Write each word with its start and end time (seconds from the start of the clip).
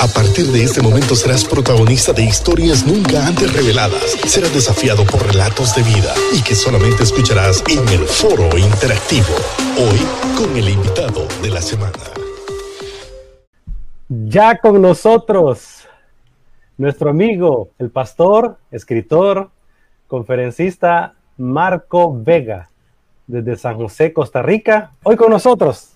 A 0.00 0.08
partir 0.08 0.46
de 0.46 0.64
este 0.64 0.82
momento 0.82 1.14
serás 1.14 1.44
protagonista 1.44 2.12
de 2.12 2.24
historias 2.24 2.84
nunca 2.84 3.26
antes 3.26 3.52
reveladas. 3.52 4.16
Serás 4.26 4.52
desafiado 4.52 5.04
por 5.04 5.24
relatos 5.24 5.74
de 5.76 5.82
vida 5.82 6.12
y 6.32 6.42
que 6.42 6.54
solamente 6.54 7.04
escucharás 7.04 7.62
en 7.70 7.88
el 7.88 8.00
foro 8.00 8.58
interactivo. 8.58 9.34
Hoy 9.78 9.98
con 10.36 10.56
el 10.56 10.68
invitado 10.68 11.26
de 11.42 11.50
la 11.50 11.62
semana. 11.62 11.92
Ya 14.08 14.58
con 14.58 14.82
nosotros, 14.82 15.86
nuestro 16.76 17.10
amigo, 17.10 17.70
el 17.78 17.90
pastor, 17.90 18.58
escritor, 18.72 19.50
conferencista 20.08 21.14
Marco 21.38 22.14
Vega, 22.20 22.68
desde 23.26 23.56
San 23.56 23.76
José, 23.76 24.12
Costa 24.12 24.42
Rica. 24.42 24.90
Hoy 25.04 25.16
con 25.16 25.30
nosotros, 25.30 25.92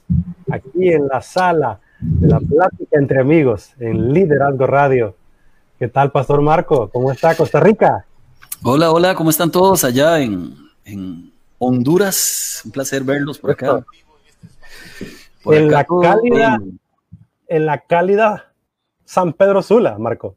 aquí 0.51 0.89
en 0.89 1.09
la 1.09 1.21
sala 1.21 1.81
de 2.01 2.29
la 2.29 2.41
plática 2.41 2.99
entre 2.99 3.21
amigos 3.21 3.71
en 3.79 4.13
Liderazgo 4.13 4.67
Radio. 4.67 5.17
¿Qué 5.79 5.89
tal, 5.89 6.11
Pastor 6.13 6.41
Marco? 6.43 6.89
¿Cómo 6.91 7.13
está 7.13 7.35
Costa 7.37 7.61
Rica? 7.61 8.05
Hola, 8.63 8.91
hola, 8.91 9.15
¿cómo 9.15 9.31
están 9.31 9.51
todos 9.51 9.85
allá 9.85 10.21
en, 10.21 10.55
en 10.85 11.33
Honduras? 11.59 12.63
Un 12.65 12.73
placer 12.73 13.05
verlos 13.05 13.39
por 13.39 13.53
acá. 13.53 13.85
en, 15.45 15.71
la 15.71 15.85
cálida, 15.85 16.59
en 17.47 17.67
la 17.67 17.79
cálida 17.81 18.53
San 19.05 19.33
Pedro 19.33 19.63
Sula, 19.63 19.99
Marco. 19.99 20.37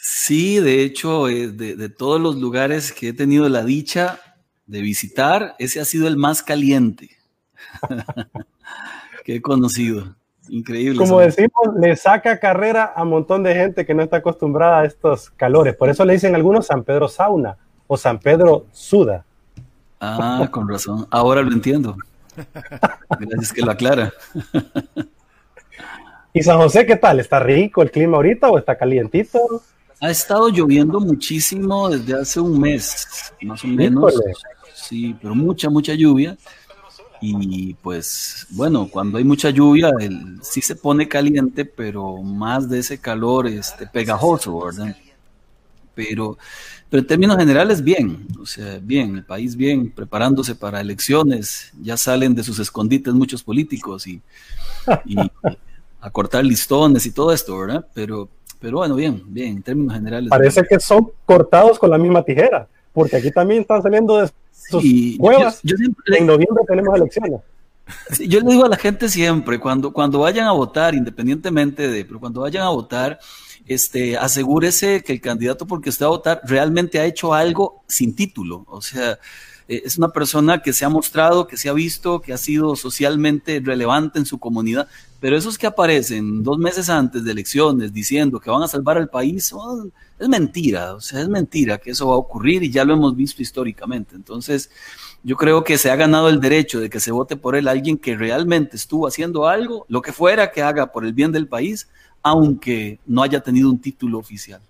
Sí, 0.00 0.60
de 0.60 0.82
hecho, 0.82 1.28
eh, 1.28 1.48
de, 1.48 1.76
de, 1.76 1.88
todos 1.88 2.20
los 2.20 2.36
lugares 2.36 2.92
que 2.92 3.08
he 3.08 3.12
tenido 3.12 3.48
la 3.48 3.64
dicha 3.64 4.20
de 4.66 4.80
visitar, 4.80 5.54
ese 5.58 5.80
ha 5.80 5.84
sido 5.84 6.06
el 6.08 6.16
más 6.16 6.42
caliente 6.42 7.10
que 9.24 9.36
he 9.36 9.42
conocido. 9.42 10.17
Increíble. 10.48 10.98
Como 10.98 11.20
decimos, 11.20 11.74
le 11.78 11.96
saca 11.96 12.38
carrera 12.38 12.84
a 12.84 13.02
un 13.02 13.10
montón 13.10 13.42
de 13.42 13.54
gente 13.54 13.84
que 13.84 13.94
no 13.94 14.02
está 14.02 14.18
acostumbrada 14.18 14.80
a 14.80 14.84
estos 14.84 15.30
calores. 15.30 15.74
Por 15.76 15.90
eso 15.90 16.04
le 16.04 16.14
dicen 16.14 16.34
algunos 16.34 16.66
San 16.66 16.84
Pedro 16.84 17.08
Sauna 17.08 17.56
o 17.86 17.96
San 17.96 18.18
Pedro 18.18 18.66
Suda. 18.72 19.24
Ah, 20.00 20.48
con 20.50 20.68
razón. 20.68 21.06
Ahora 21.10 21.42
lo 21.42 21.52
entiendo. 21.52 21.96
Gracias 23.18 23.52
que 23.52 23.62
lo 23.62 23.70
aclara. 23.72 24.12
¿Y 26.32 26.42
San 26.42 26.58
José 26.58 26.86
qué 26.86 26.96
tal? 26.96 27.20
¿Está 27.20 27.40
rico 27.40 27.82
el 27.82 27.90
clima 27.90 28.16
ahorita 28.16 28.48
o 28.48 28.58
está 28.58 28.76
calientito? 28.76 29.62
Ha 30.00 30.10
estado 30.10 30.48
lloviendo 30.48 31.00
muchísimo 31.00 31.88
desde 31.88 32.14
hace 32.14 32.38
un 32.38 32.60
mes, 32.60 33.32
más 33.42 33.64
o 33.64 33.66
menos. 33.66 34.14
Sí, 34.72 35.16
pero 35.20 35.34
mucha, 35.34 35.68
mucha 35.68 35.94
lluvia. 35.94 36.36
Y 37.20 37.74
pues 37.74 38.46
bueno, 38.50 38.88
cuando 38.90 39.18
hay 39.18 39.24
mucha 39.24 39.50
lluvia, 39.50 39.90
el, 39.98 40.38
sí 40.42 40.60
se 40.60 40.76
pone 40.76 41.08
caliente, 41.08 41.64
pero 41.64 42.18
más 42.22 42.68
de 42.68 42.78
ese 42.78 42.98
calor 42.98 43.46
este, 43.46 43.86
pegajoso, 43.86 44.64
¿verdad? 44.64 44.96
Pero, 45.94 46.38
pero 46.88 47.00
en 47.00 47.06
términos 47.06 47.36
generales, 47.36 47.82
bien, 47.82 48.26
o 48.40 48.46
sea, 48.46 48.78
bien, 48.80 49.16
el 49.16 49.24
país 49.24 49.56
bien, 49.56 49.90
preparándose 49.90 50.54
para 50.54 50.80
elecciones, 50.80 51.72
ya 51.82 51.96
salen 51.96 52.34
de 52.34 52.44
sus 52.44 52.58
escondites 52.60 53.12
muchos 53.14 53.42
políticos 53.42 54.06
y, 54.06 54.22
y 55.04 55.16
a 56.00 56.10
cortar 56.10 56.44
listones 56.44 57.04
y 57.06 57.10
todo 57.10 57.32
esto, 57.32 57.58
¿verdad? 57.58 57.86
Pero, 57.94 58.28
pero 58.60 58.78
bueno, 58.78 58.94
bien, 58.94 59.22
bien, 59.26 59.56
en 59.56 59.62
términos 59.62 59.94
generales. 59.94 60.30
Parece 60.30 60.62
que 60.68 60.78
son 60.78 61.10
cortados 61.24 61.78
con 61.78 61.90
la 61.90 61.98
misma 61.98 62.22
tijera, 62.22 62.68
porque 62.92 63.16
aquí 63.16 63.30
también 63.30 63.62
están 63.62 63.82
saliendo 63.82 64.18
de 64.18 64.30
Sí, 64.52 65.16
cuevas. 65.18 65.60
Yo, 65.62 65.70
yo 65.70 65.76
siempre, 65.76 66.18
en 66.18 66.26
noviembre 66.26 66.62
tenemos 66.66 66.94
elecciones. 66.94 67.40
Sí, 68.10 68.28
yo 68.28 68.40
le 68.40 68.50
digo 68.50 68.66
a 68.66 68.68
la 68.68 68.76
gente 68.76 69.08
siempre, 69.08 69.58
cuando, 69.58 69.92
cuando 69.92 70.18
vayan 70.18 70.46
a 70.46 70.52
votar, 70.52 70.94
independientemente 70.94 71.88
de, 71.88 72.04
pero 72.04 72.20
cuando 72.20 72.42
vayan 72.42 72.64
a 72.64 72.68
votar, 72.68 73.18
este, 73.68 74.16
asegúrese 74.16 75.02
que 75.02 75.12
el 75.12 75.20
candidato 75.20 75.66
porque 75.66 75.90
usted 75.90 76.04
va 76.04 76.08
a 76.08 76.12
votar 76.12 76.40
realmente 76.44 76.98
ha 76.98 77.04
hecho 77.04 77.34
algo 77.34 77.84
sin 77.86 78.14
título. 78.14 78.64
O 78.68 78.80
sea, 78.80 79.18
eh, 79.68 79.82
es 79.84 79.98
una 79.98 80.08
persona 80.08 80.62
que 80.62 80.72
se 80.72 80.84
ha 80.84 80.88
mostrado, 80.88 81.46
que 81.46 81.58
se 81.58 81.68
ha 81.68 81.74
visto, 81.74 82.20
que 82.20 82.32
ha 82.32 82.38
sido 82.38 82.74
socialmente 82.74 83.60
relevante 83.62 84.18
en 84.18 84.26
su 84.26 84.38
comunidad, 84.38 84.88
pero 85.20 85.36
esos 85.36 85.58
que 85.58 85.66
aparecen 85.66 86.42
dos 86.42 86.58
meses 86.58 86.88
antes 86.88 87.24
de 87.24 87.32
elecciones 87.32 87.92
diciendo 87.92 88.40
que 88.40 88.50
van 88.50 88.62
a 88.62 88.68
salvar 88.68 88.96
al 88.96 89.10
país, 89.10 89.52
es 90.18 90.28
mentira, 90.28 90.94
o 90.94 91.00
sea, 91.00 91.20
es 91.20 91.28
mentira 91.28 91.78
que 91.78 91.90
eso 91.90 92.08
va 92.08 92.14
a 92.14 92.18
ocurrir 92.18 92.62
y 92.62 92.70
ya 92.70 92.84
lo 92.84 92.94
hemos 92.94 93.14
visto 93.14 93.42
históricamente. 93.42 94.16
Entonces, 94.16 94.70
yo 95.22 95.36
creo 95.36 95.64
que 95.64 95.76
se 95.76 95.90
ha 95.90 95.96
ganado 95.96 96.28
el 96.28 96.40
derecho 96.40 96.80
de 96.80 96.88
que 96.88 97.00
se 97.00 97.10
vote 97.10 97.36
por 97.36 97.56
él 97.56 97.68
alguien 97.68 97.98
que 97.98 98.16
realmente 98.16 98.76
estuvo 98.76 99.06
haciendo 99.06 99.48
algo, 99.48 99.84
lo 99.88 100.00
que 100.00 100.12
fuera 100.12 100.52
que 100.52 100.62
haga 100.62 100.92
por 100.92 101.04
el 101.04 101.12
bien 101.12 101.32
del 101.32 101.48
país, 101.48 101.88
aunque 102.22 102.98
no 103.06 103.22
haya 103.22 103.40
tenido 103.40 103.70
un 103.70 103.78
título 103.78 104.18
oficial. 104.18 104.60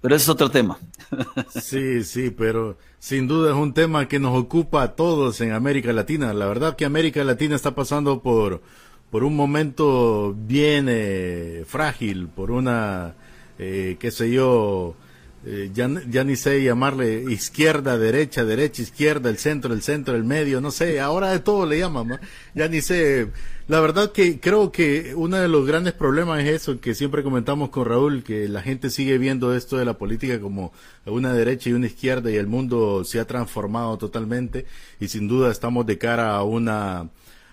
Pero 0.00 0.16
ese 0.16 0.24
es 0.24 0.28
otro 0.28 0.50
tema. 0.50 0.78
Sí, 1.60 2.04
sí, 2.04 2.30
pero 2.30 2.78
sin 2.98 3.28
duda 3.28 3.50
es 3.50 3.56
un 3.56 3.74
tema 3.74 4.08
que 4.08 4.18
nos 4.18 4.36
ocupa 4.36 4.82
a 4.82 4.96
todos 4.96 5.40
en 5.42 5.52
América 5.52 5.92
Latina. 5.92 6.32
La 6.32 6.46
verdad 6.46 6.74
que 6.74 6.86
América 6.86 7.22
Latina 7.22 7.54
está 7.54 7.74
pasando 7.74 8.22
por, 8.22 8.62
por 9.10 9.22
un 9.24 9.36
momento 9.36 10.34
bien 10.34 10.86
eh, 10.88 11.64
frágil, 11.66 12.28
por 12.28 12.50
una 12.50 13.14
eh, 13.58 13.96
qué 14.00 14.10
sé 14.10 14.30
yo, 14.30 14.96
eh, 15.44 15.70
ya, 15.74 15.90
ya, 16.08 16.22
ni 16.22 16.36
sé 16.36 16.62
llamarle 16.62 17.24
izquierda, 17.30 17.98
derecha, 17.98 18.44
derecha, 18.44 18.82
izquierda, 18.82 19.28
el 19.28 19.38
centro, 19.38 19.74
el 19.74 19.82
centro, 19.82 20.14
el 20.14 20.22
medio, 20.22 20.60
no 20.60 20.70
sé, 20.70 21.00
ahora 21.00 21.32
de 21.32 21.40
todo 21.40 21.66
le 21.66 21.80
llaman, 21.80 22.20
ya 22.54 22.68
ni 22.68 22.80
sé. 22.80 23.28
La 23.66 23.80
verdad 23.80 24.12
que 24.12 24.38
creo 24.38 24.70
que 24.70 25.14
uno 25.16 25.38
de 25.38 25.48
los 25.48 25.66
grandes 25.66 25.94
problemas 25.94 26.44
es 26.44 26.50
eso 26.50 26.80
que 26.80 26.94
siempre 26.94 27.22
comentamos 27.22 27.70
con 27.70 27.86
Raúl, 27.86 28.22
que 28.22 28.48
la 28.48 28.62
gente 28.62 28.90
sigue 28.90 29.18
viendo 29.18 29.54
esto 29.54 29.76
de 29.76 29.84
la 29.84 29.98
política 29.98 30.40
como 30.40 30.72
una 31.06 31.32
derecha 31.32 31.70
y 31.70 31.72
una 31.72 31.86
izquierda 31.86 32.30
y 32.30 32.36
el 32.36 32.46
mundo 32.46 33.04
se 33.04 33.18
ha 33.18 33.26
transformado 33.26 33.98
totalmente 33.98 34.66
y 35.00 35.08
sin 35.08 35.26
duda 35.26 35.50
estamos 35.50 35.86
de 35.86 35.98
cara 35.98 36.36
a 36.36 36.42
una 36.44 37.08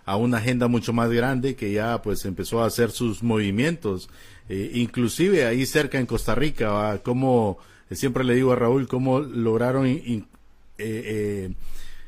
a 0.05 0.15
una 0.15 0.37
agenda 0.37 0.67
mucho 0.67 0.91
más 0.91 1.11
grande 1.11 1.55
que 1.55 1.71
ya 1.71 2.01
pues 2.01 2.25
empezó 2.25 2.63
a 2.63 2.65
hacer 2.65 2.89
sus 2.89 3.21
movimientos. 3.21 4.09
Eh, 4.49 4.71
inclusive 4.73 5.45
ahí 5.45 5.67
cerca 5.67 5.99
en 5.99 6.07
Costa 6.07 6.33
Rica, 6.33 6.99
como 7.03 7.59
eh, 7.59 7.69
siempre 7.95 8.23
le 8.23 8.35
digo 8.35 8.51
a 8.51 8.55
Raúl, 8.55 8.87
cómo 8.87 9.19
lograron 9.19 9.85
eh, 9.87 11.51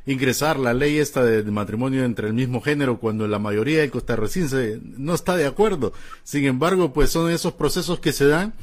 ingresar 0.06 0.60
la 0.60 0.74
ley 0.74 0.98
esta 0.98 1.24
de, 1.24 1.44
matrimonio 1.52 2.04
entre 2.04 2.28
el 2.28 2.34
mismo 2.34 2.62
género 2.62 3.00
cuando 3.00 3.28
la 3.28 3.40
mayoría 3.40 3.82
de 3.82 3.90
costarricenses 3.90 4.82
no 4.84 5.14
está 5.14 5.36
de 5.36 5.48
acuerdo. 5.48 5.94
Sin 6.24 6.46
embargo, 6.46 6.94
pues 6.94 7.12
son 7.12 7.32
esos 7.32 7.54
procesos 7.54 8.00
que 8.00 8.14
se 8.14 8.28
dan 8.28 8.54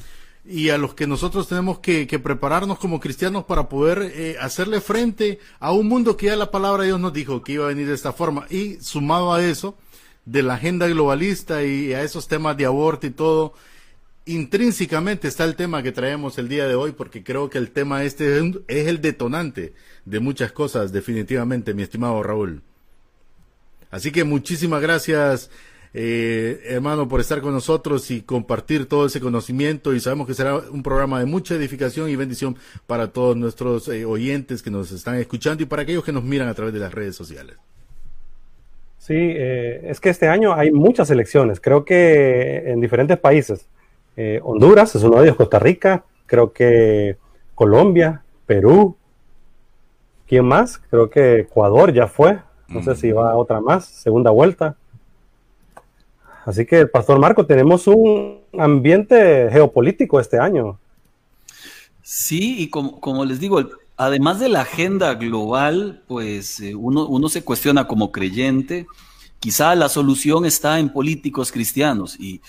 y 0.44 0.70
a 0.70 0.78
los 0.78 0.94
que 0.94 1.06
nosotros 1.06 1.48
tenemos 1.48 1.80
que, 1.80 2.06
prepararnos 2.22 2.78
como 2.78 3.00
cristianos 3.00 3.44
para 3.44 3.68
poder 3.68 4.36
hacerle 4.40 4.80
frente 4.80 5.40
a 5.60 5.72
un 5.72 5.88
mundo 5.88 6.16
que 6.16 6.26
ya 6.26 6.36
la 6.36 6.50
palabra 6.50 6.82
de 6.82 6.88
Dios 6.88 7.00
nos 7.00 7.12
dijo 7.12 7.42
que 7.42 7.52
iba 7.52 7.66
a 7.66 7.68
venir 7.68 7.86
de 7.86 7.94
esta 7.94 8.12
forma. 8.12 8.46
Y 8.48 8.76
sumado 8.76 9.34
a 9.34 9.44
eso, 9.44 9.76
de 10.24 10.42
la 10.42 10.54
agenda 10.54 10.86
globalista 10.86 11.64
y 11.64 11.94
a 11.94 12.02
esos 12.02 12.28
temas 12.28 12.56
de 12.56 12.66
aborto 12.66 13.06
y 13.06 13.10
todo, 13.10 13.54
intrínsecamente 14.28 15.26
está 15.26 15.44
el 15.44 15.56
tema 15.56 15.82
que 15.82 15.90
traemos 15.90 16.38
el 16.38 16.48
día 16.48 16.68
de 16.68 16.74
hoy, 16.74 16.92
porque 16.92 17.24
creo 17.24 17.48
que 17.48 17.58
el 17.58 17.70
tema 17.70 18.04
este 18.04 18.38
es 18.68 18.86
el 18.86 19.00
detonante 19.00 19.72
de 20.04 20.20
muchas 20.20 20.52
cosas, 20.52 20.92
definitivamente, 20.92 21.72
mi 21.72 21.82
estimado 21.82 22.22
Raúl. 22.22 22.62
Así 23.90 24.12
que 24.12 24.24
muchísimas 24.24 24.82
gracias, 24.82 25.50
eh, 25.94 26.60
hermano, 26.66 27.08
por 27.08 27.20
estar 27.20 27.40
con 27.40 27.54
nosotros 27.54 28.10
y 28.10 28.20
compartir 28.20 28.84
todo 28.84 29.06
ese 29.06 29.18
conocimiento. 29.18 29.94
Y 29.94 30.00
sabemos 30.00 30.26
que 30.26 30.34
será 30.34 30.56
un 30.58 30.82
programa 30.82 31.20
de 31.20 31.26
mucha 31.26 31.54
edificación 31.54 32.10
y 32.10 32.16
bendición 32.16 32.56
para 32.86 33.08
todos 33.08 33.34
nuestros 33.34 33.88
eh, 33.88 34.04
oyentes 34.04 34.62
que 34.62 34.70
nos 34.70 34.92
están 34.92 35.14
escuchando 35.14 35.62
y 35.62 35.66
para 35.66 35.82
aquellos 35.82 36.04
que 36.04 36.12
nos 36.12 36.24
miran 36.24 36.48
a 36.48 36.54
través 36.54 36.74
de 36.74 36.80
las 36.80 36.92
redes 36.92 37.16
sociales. 37.16 37.56
Sí, 38.98 39.14
eh, 39.16 39.80
es 39.84 40.00
que 40.00 40.10
este 40.10 40.28
año 40.28 40.52
hay 40.52 40.70
muchas 40.70 41.10
elecciones, 41.10 41.60
creo 41.60 41.82
que 41.86 42.64
en 42.66 42.82
diferentes 42.82 43.18
países. 43.18 43.66
Eh, 44.20 44.40
Honduras 44.42 44.96
es 44.96 45.04
uno 45.04 45.18
de 45.18 45.26
ellos, 45.26 45.36
Costa 45.36 45.60
Rica, 45.60 46.04
creo 46.26 46.52
que 46.52 47.18
Colombia, 47.54 48.24
Perú. 48.46 48.96
¿Quién 50.26 50.44
más? 50.44 50.78
Creo 50.90 51.08
que 51.08 51.42
Ecuador 51.42 51.92
ya 51.92 52.08
fue. 52.08 52.40
No 52.66 52.82
sé 52.82 52.96
si 52.96 53.12
va 53.12 53.36
otra 53.36 53.60
más, 53.60 53.84
segunda 53.84 54.32
vuelta. 54.32 54.76
Así 56.44 56.66
que, 56.66 56.84
Pastor 56.86 57.20
Marco, 57.20 57.46
tenemos 57.46 57.86
un 57.86 58.40
ambiente 58.58 59.50
geopolítico 59.52 60.18
este 60.18 60.40
año. 60.40 60.80
Sí, 62.02 62.60
y 62.60 62.70
como, 62.70 62.98
como 62.98 63.24
les 63.24 63.38
digo, 63.38 63.62
además 63.96 64.40
de 64.40 64.48
la 64.48 64.62
agenda 64.62 65.14
global, 65.14 66.02
pues 66.08 66.58
eh, 66.58 66.74
uno, 66.74 67.06
uno 67.06 67.28
se 67.28 67.44
cuestiona 67.44 67.86
como 67.86 68.10
creyente 68.10 68.88
Quizá 69.40 69.74
la 69.76 69.88
solución 69.88 70.44
está 70.44 70.80
en 70.80 70.88
políticos 70.88 71.52
cristianos 71.52 72.18
y, 72.18 72.40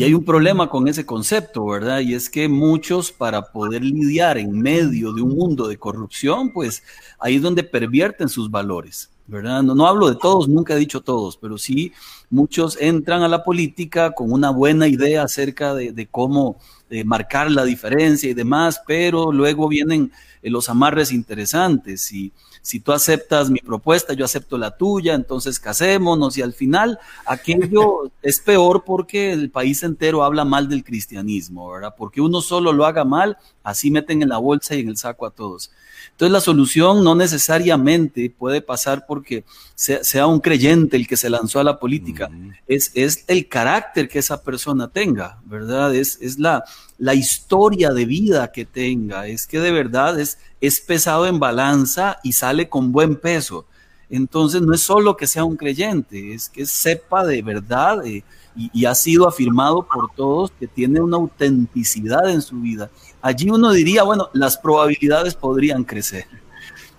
hay 0.00 0.14
un 0.14 0.24
problema 0.24 0.68
con 0.68 0.86
ese 0.86 1.04
concepto, 1.04 1.66
¿verdad? 1.66 2.00
Y 2.00 2.14
es 2.14 2.30
que 2.30 2.48
muchos 2.48 3.10
para 3.10 3.50
poder 3.50 3.82
lidiar 3.82 4.38
en 4.38 4.60
medio 4.60 5.12
de 5.12 5.22
un 5.22 5.36
mundo 5.36 5.66
de 5.66 5.78
corrupción, 5.78 6.52
pues 6.52 6.82
ahí 7.18 7.36
es 7.36 7.42
donde 7.42 7.64
pervierten 7.64 8.28
sus 8.28 8.50
valores, 8.50 9.10
¿verdad? 9.26 9.62
No, 9.62 9.74
no 9.74 9.86
hablo 9.86 10.08
de 10.08 10.16
todos, 10.16 10.48
nunca 10.48 10.74
he 10.74 10.78
dicho 10.78 11.00
todos, 11.00 11.36
pero 11.36 11.58
sí 11.58 11.92
muchos 12.30 12.76
entran 12.80 13.22
a 13.22 13.28
la 13.28 13.44
política 13.44 14.12
con 14.12 14.32
una 14.32 14.50
buena 14.50 14.86
idea 14.86 15.22
acerca 15.22 15.74
de, 15.74 16.08
cómo 16.10 16.58
eh, 16.90 17.04
marcar 17.04 17.50
la 17.50 17.64
diferencia 17.64 18.30
y 18.30 18.34
demás, 18.34 18.80
pero 18.86 19.32
luego 19.32 19.68
vienen 19.68 20.12
eh, 20.42 20.50
los 20.50 20.68
amarres 20.68 21.12
interesantes 21.12 22.12
y 22.12 22.32
si 22.62 22.80
tú 22.80 22.92
aceptas 22.92 23.50
mi 23.50 23.60
propuesta, 23.60 24.12
yo 24.12 24.24
acepto 24.24 24.58
la 24.58 24.76
tuya, 24.76 25.14
entonces 25.14 25.58
casémonos 25.58 26.36
y 26.36 26.42
al 26.42 26.52
final 26.52 26.98
aquello 27.24 28.10
es 28.22 28.40
peor 28.40 28.84
porque 28.84 29.32
el 29.32 29.50
país 29.50 29.82
entero 29.82 30.22
habla 30.22 30.44
mal 30.44 30.68
del 30.68 30.84
cristianismo, 30.84 31.70
¿verdad? 31.70 31.94
Porque 31.96 32.20
uno 32.20 32.42
solo 32.42 32.72
lo 32.72 32.84
haga 32.84 33.04
mal, 33.04 33.38
así 33.62 33.90
meten 33.90 34.22
en 34.22 34.28
la 34.28 34.38
bolsa 34.38 34.74
y 34.74 34.80
en 34.80 34.88
el 34.88 34.96
saco 34.96 35.24
a 35.24 35.30
todos. 35.30 35.70
Entonces 36.10 36.32
la 36.32 36.40
solución 36.40 37.04
no 37.04 37.14
necesariamente 37.14 38.34
puede 38.36 38.60
pasar 38.60 39.06
porque 39.06 39.44
sea, 39.74 40.26
un 40.26 40.40
creyente 40.40 40.96
el 40.96 41.06
que 41.06 41.16
se 41.16 41.30
lanzó 41.30 41.60
a 41.60 41.64
la 41.64 41.78
política, 41.78 42.17
es, 42.66 42.90
es, 42.94 43.24
el 43.26 43.48
carácter 43.48 44.08
que 44.08 44.18
esa 44.18 44.42
persona 44.42 44.88
tenga, 44.88 45.40
¿verdad? 45.44 45.94
Es, 45.94 46.18
es 46.20 46.38
la, 46.38 46.64
la 46.98 47.14
historia 47.14 47.90
de 47.90 48.04
vida 48.04 48.50
que 48.52 48.64
tenga, 48.64 49.26
es 49.26 49.46
que 49.46 49.60
de 49.60 49.70
verdad 49.70 50.18
es, 50.18 50.38
es 50.60 50.80
pesado 50.80 51.26
en 51.26 51.38
balanza 51.38 52.18
y 52.22 52.32
sale 52.32 52.68
con 52.68 52.92
buen 52.92 53.16
peso. 53.16 53.66
Entonces 54.10 54.62
no 54.62 54.72
es 54.74 54.80
solo 54.80 55.16
que 55.16 55.26
sea 55.26 55.44
un 55.44 55.56
creyente, 55.56 56.32
es 56.32 56.48
que 56.48 56.64
sepa 56.64 57.26
de 57.26 57.42
verdad 57.42 58.06
eh, 58.06 58.24
y, 58.56 58.70
y, 58.72 58.86
ha 58.86 58.94
sido 58.94 59.28
afirmado 59.28 59.86
por 59.86 60.10
todos 60.16 60.50
que 60.58 60.66
tiene 60.66 61.00
una 61.00 61.18
autenticidad 61.18 62.28
en 62.30 62.40
su 62.40 62.56
vida 62.56 62.90
allí 63.20 63.50
uno 63.50 63.72
diría, 63.72 64.02
bueno, 64.02 64.30
las 64.32 64.56
probabilidades 64.56 65.34
podrían 65.34 65.84
crecer. 65.84 66.26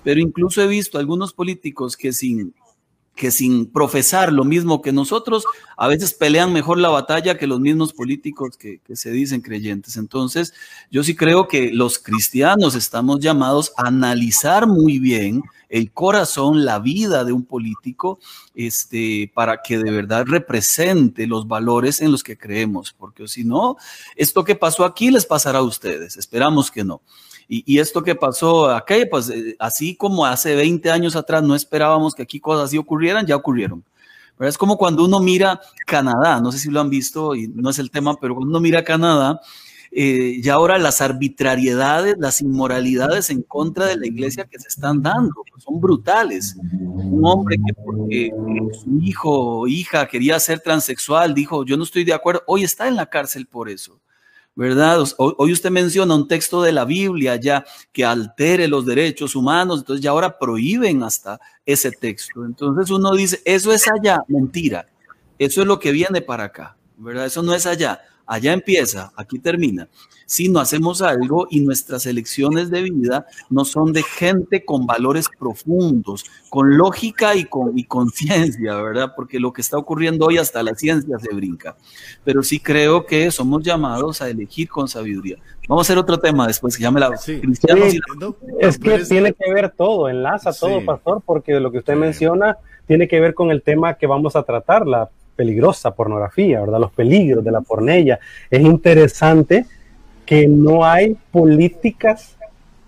Pero 0.03 0.19
incluso 0.19 0.61
he 0.61 0.67
visto 0.67 0.97
algunos 0.97 1.33
políticos 1.33 1.97
que 1.97 2.13
sin, 2.13 2.53
que 3.19 3.31
sin 3.31 3.65
profesar 3.65 4.31
lo 4.31 4.45
mismo 4.45 4.81
que 4.81 4.93
nosotros, 4.93 5.43
a 5.75 5.89
veces 5.89 6.13
pelean 6.13 6.53
mejor 6.53 6.77
la 6.77 6.87
batalla 6.87 7.37
que 7.37 7.47
los 7.47 7.59
mismos 7.59 7.91
políticos 7.91 8.55
que, 8.57 8.79
que, 8.79 8.95
se 8.95 9.11
dicen 9.11 9.41
creyentes. 9.41 9.97
Entonces, 9.97 10.53
yo 10.89 11.03
sí 11.03 11.17
creo 11.17 11.49
que 11.49 11.73
los 11.73 11.99
cristianos 11.99 12.75
estamos 12.75 13.19
llamados 13.19 13.73
a 13.75 13.87
analizar 13.87 14.67
muy 14.67 14.99
bien 14.99 15.43
el 15.69 15.91
corazón, 15.91 16.65
la 16.65 16.79
vida 16.79 17.23
de 17.23 17.31
un 17.31 17.45
político, 17.45 18.19
este, 18.55 19.31
para 19.33 19.61
que 19.61 19.77
de 19.77 19.91
verdad 19.91 20.25
represente 20.27 21.27
los 21.27 21.47
valores 21.47 22.01
en 22.01 22.11
los 22.11 22.23
que 22.23 22.37
creemos, 22.37 22.93
porque 22.93 23.27
si 23.27 23.43
no, 23.43 23.77
esto 24.15 24.43
que 24.43 24.55
pasó 24.55 24.83
aquí 24.83 25.11
les 25.11 25.25
pasará 25.25 25.59
a 25.59 25.63
ustedes, 25.63 26.17
esperamos 26.17 26.71
que 26.71 26.83
no. 26.83 27.01
Y, 27.51 27.79
esto 27.79 28.03
que 28.03 28.13
pasó 28.13 28.69
acá, 28.69 28.93
pues 29.09 29.29
eh, 29.29 29.55
así 29.57 29.95
como 29.95 30.23
hace 30.23 30.53
20 30.53 30.91
años 30.91 31.15
atrás 31.15 31.41
no 31.41 31.55
esperábamos 31.55 32.13
que 32.13 32.21
aquí 32.21 32.39
cosas 32.39 32.65
así 32.65 32.77
ocurrieran, 32.77 33.25
ya 33.25 33.35
ocurrieron. 33.35 33.83
Es 34.39 34.55
como 34.55 34.77
cuando 34.77 35.03
uno 35.03 35.19
mira 35.19 35.59
Canadá, 35.87 36.39
no 36.39 36.51
sé 36.51 36.59
si 36.59 36.69
lo 36.69 36.79
han 36.79 36.91
visto 36.91 37.33
y 37.35 37.47
no 37.47 37.71
es 37.71 37.79
el 37.79 37.89
tema, 37.89 38.15
pero 38.21 38.35
cuando 38.35 38.51
uno 38.51 38.59
mira 38.59 38.83
Canadá, 38.83 39.41
eh, 39.91 40.39
y 40.43 40.49
ahora 40.49 40.77
las 40.77 41.01
arbitrariedades, 41.01 42.15
las 42.19 42.41
inmoralidades 42.41 43.29
en 43.31 43.41
contra 43.41 43.87
de 43.87 43.97
la 43.97 44.05
iglesia 44.05 44.45
que 44.45 44.59
se 44.59 44.67
están 44.67 45.01
dando, 45.01 45.43
pues, 45.49 45.63
son 45.63 45.81
brutales. 45.81 46.55
Un 46.61 47.21
hombre 47.25 47.57
que 47.57 47.73
porque 47.73 48.31
su 48.83 48.99
hijo 49.01 49.61
o 49.61 49.67
hija 49.67 50.07
quería 50.07 50.39
ser 50.39 50.59
transexual, 50.59 51.33
dijo, 51.33 51.65
yo 51.65 51.75
no 51.75 51.83
estoy 51.83 52.03
de 52.03 52.13
acuerdo, 52.13 52.43
hoy 52.45 52.63
está 52.63 52.87
en 52.87 52.95
la 52.95 53.07
cárcel 53.07 53.47
por 53.47 53.69
eso. 53.69 53.99
¿verdad? 54.55 55.01
Hoy 55.17 55.53
usted 55.53 55.71
menciona 55.71 56.15
un 56.15 56.27
texto 56.27 56.61
de 56.61 56.73
la 56.73 56.83
Biblia 56.83 57.37
ya 57.37 57.63
que 57.93 58.03
altere 58.03 58.67
los 58.67 58.85
derechos 58.85 59.33
humanos, 59.33 59.79
entonces 59.79 60.03
ya 60.03 60.09
ahora 60.09 60.37
prohíben 60.37 61.01
hasta 61.01 61.39
ese 61.65 61.91
texto. 61.91 62.43
Entonces 62.43 62.89
uno 62.89 63.13
dice, 63.13 63.41
eso 63.45 63.71
es 63.71 63.87
allá, 63.87 64.21
mentira, 64.27 64.85
eso 65.37 65.61
es 65.61 65.67
lo 65.67 65.79
que 65.79 65.93
viene 65.93 66.21
para 66.21 66.45
acá, 66.45 66.75
¿verdad? 66.97 67.27
Eso 67.27 67.41
no 67.41 67.53
es 67.53 67.65
allá 67.65 68.01
allá 68.29 68.53
empieza, 68.53 69.11
aquí 69.15 69.39
termina. 69.39 69.89
Si 70.27 70.47
no 70.47 70.59
hacemos 70.59 71.01
algo 71.01 71.47
y 71.49 71.61
nuestras 71.61 72.05
elecciones 72.05 72.69
de 72.69 72.83
vida 72.83 73.25
no 73.49 73.65
son 73.65 73.91
de 73.91 74.03
gente 74.03 74.63
con 74.63 74.85
valores 74.85 75.25
profundos, 75.39 76.23
con 76.49 76.77
lógica 76.77 77.35
y 77.35 77.45
con 77.45 77.75
y 77.75 77.85
conciencia, 77.85 78.75
¿verdad? 78.81 79.13
Porque 79.15 79.39
lo 79.39 79.51
que 79.51 79.61
está 79.61 79.79
ocurriendo 79.79 80.27
hoy 80.27 80.37
hasta 80.37 80.61
la 80.61 80.75
ciencia 80.75 81.17
se 81.17 81.33
brinca. 81.33 81.75
Pero 82.23 82.43
sí 82.43 82.59
creo 82.59 83.07
que 83.07 83.31
somos 83.31 83.63
llamados 83.63 84.21
a 84.21 84.29
elegir 84.29 84.69
con 84.69 84.87
sabiduría. 84.87 85.37
Vamos 85.67 85.85
a 85.85 85.87
hacer 85.87 85.97
otro 85.97 86.19
tema 86.19 86.45
después 86.45 86.77
que 86.77 86.83
llame 86.83 86.99
la 86.99 87.17
sí. 87.17 87.41
Es 88.59 88.77
que 88.77 88.99
tiene 89.05 89.33
que 89.33 89.51
ver 89.51 89.71
todo, 89.71 90.07
enlaza 90.07 90.53
todo, 90.53 90.85
pastor, 90.85 91.23
porque 91.25 91.59
lo 91.59 91.71
que 91.71 91.79
usted 91.79 91.95
menciona 91.95 92.57
tiene 92.85 93.07
que 93.07 93.19
ver 93.19 93.33
con 93.33 93.49
el 93.49 93.63
tema 93.63 93.95
que 93.95 94.05
vamos 94.05 94.35
a 94.35 94.43
tratar, 94.43 94.85
la 94.85 95.09
peligrosa 95.39 95.95
pornografía, 95.95 96.59
¿verdad? 96.59 96.81
Los 96.81 96.91
peligros 96.91 97.45
de 97.45 97.51
la 97.51 97.61
pornella. 97.61 98.19
Es 98.51 98.59
interesante 98.59 99.65
que 100.25 100.49
no 100.49 100.83
hay 100.83 101.15
políticas 101.31 102.37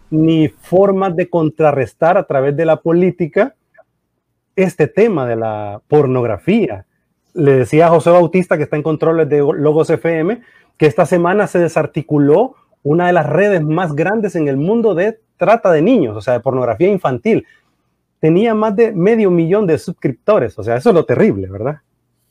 ni 0.09 0.49
formas 0.49 1.15
de 1.15 1.29
contrarrestar 1.29 2.17
a 2.17 2.25
través 2.25 2.57
de 2.57 2.65
la 2.65 2.81
política 2.81 3.55
este 4.57 4.87
tema 4.87 5.25
de 5.25 5.37
la 5.37 5.81
pornografía. 5.87 6.85
Le 7.33 7.53
decía 7.53 7.87
a 7.87 7.89
José 7.91 8.09
Bautista, 8.09 8.57
que 8.57 8.63
está 8.63 8.75
en 8.75 8.83
controles 8.83 9.29
de 9.29 9.37
Logos 9.37 9.89
FM, 9.89 10.41
que 10.75 10.87
esta 10.87 11.05
semana 11.05 11.47
se 11.47 11.59
desarticuló 11.59 12.55
una 12.83 13.07
de 13.07 13.13
las 13.13 13.27
redes 13.27 13.61
más 13.63 13.95
grandes 13.95 14.35
en 14.35 14.49
el 14.49 14.57
mundo 14.57 14.93
de 14.93 15.21
trata 15.37 15.71
de 15.71 15.81
niños, 15.81 16.17
o 16.17 16.21
sea, 16.21 16.33
de 16.33 16.41
pornografía 16.41 16.89
infantil. 16.89 17.45
Tenía 18.19 18.53
más 18.53 18.75
de 18.75 18.91
medio 18.91 19.31
millón 19.31 19.65
de 19.67 19.77
suscriptores, 19.77 20.59
o 20.59 20.63
sea, 20.63 20.75
eso 20.75 20.89
es 20.89 20.95
lo 20.95 21.05
terrible, 21.05 21.47
¿verdad? 21.49 21.77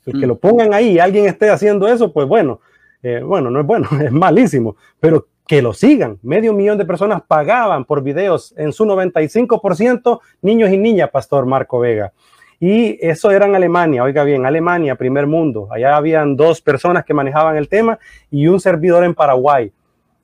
El 0.05 0.19
que 0.19 0.25
mm. 0.25 0.29
lo 0.29 0.37
pongan 0.37 0.73
ahí 0.73 0.93
y 0.93 0.99
alguien 0.99 1.25
esté 1.25 1.49
haciendo 1.49 1.87
eso, 1.87 2.11
pues 2.11 2.27
bueno, 2.27 2.59
eh, 3.03 3.21
bueno, 3.23 3.49
no 3.49 3.59
es 3.59 3.65
bueno, 3.65 3.87
es 4.03 4.11
malísimo, 4.11 4.75
pero 4.99 5.27
que 5.47 5.61
lo 5.61 5.73
sigan. 5.73 6.17
Medio 6.21 6.53
millón 6.53 6.77
de 6.77 6.85
personas 6.85 7.21
pagaban 7.27 7.85
por 7.85 8.01
videos, 8.01 8.53
en 8.57 8.71
su 8.71 8.85
95% 8.85 10.19
niños 10.41 10.69
y 10.71 10.77
niñas, 10.77 11.09
Pastor 11.09 11.45
Marco 11.45 11.79
Vega. 11.79 12.13
Y 12.59 12.99
eso 13.05 13.31
era 13.31 13.47
en 13.47 13.55
Alemania, 13.55 14.03
oiga 14.03 14.23
bien, 14.23 14.45
Alemania, 14.45 14.95
primer 14.95 15.25
mundo. 15.25 15.67
Allá 15.71 15.97
habían 15.97 16.35
dos 16.35 16.61
personas 16.61 17.03
que 17.03 17.13
manejaban 17.13 17.57
el 17.57 17.67
tema 17.67 17.97
y 18.29 18.47
un 18.47 18.59
servidor 18.59 19.03
en 19.03 19.15
Paraguay. 19.15 19.73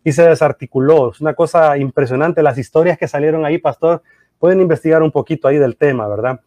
Y 0.04 0.12
se 0.12 0.22
desarticuló. 0.22 1.12
Es 1.12 1.20
una 1.20 1.34
cosa 1.34 1.78
impresionante. 1.80 2.44
Las 2.44 2.60
historias 2.60 2.98
que 2.98 3.08
salieron 3.08 3.44
ahí, 3.44 3.58
Pastor, 3.58 4.04
pueden 4.38 4.62
investigar 4.62 5.02
un 5.02 5.12
poquito 5.12 5.48
ahí 5.48 5.58
del 5.58 5.76
tema, 5.76 6.08
¿verdad? 6.08 6.40